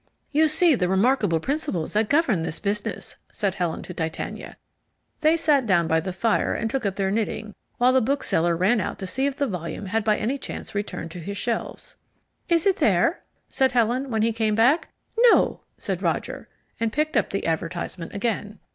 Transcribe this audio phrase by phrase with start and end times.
[0.31, 4.57] "You see the remarkable principles that govern this business," said Helen to Titania.
[5.19, 8.81] They sat down by the fire and took up their knitting while the bookseller ran
[8.81, 11.97] out to see if the volume had by any chance returned to his shelves.
[12.49, 14.87] "Is it there?" said Helen, when he came back.
[15.31, 16.49] "No," said Roger,
[16.79, 18.57] and picked up the advertisement again.